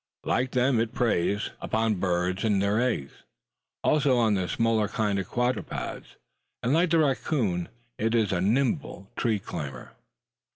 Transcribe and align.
Like 0.23 0.53
them 0.53 0.79
it 0.79 0.95
preys 0.95 1.51
upon 1.61 1.99
birds 1.99 2.43
and 2.43 2.59
their 2.59 2.81
eggs, 2.81 3.11
as 3.11 3.19
also 3.83 4.17
on 4.17 4.33
the 4.33 4.47
smaller 4.47 4.87
kinds 4.87 5.19
of 5.19 5.27
quadrupeds, 5.29 6.15
and 6.63 6.73
like 6.73 6.89
the 6.89 6.97
racoon, 6.97 7.69
it 7.99 8.15
is 8.15 8.31
a 8.31 8.41
nimble 8.41 9.11
tree 9.15 9.37
climber. 9.37 9.91